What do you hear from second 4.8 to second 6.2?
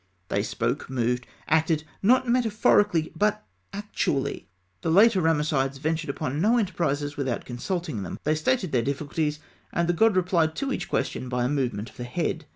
The later Ramessides ventured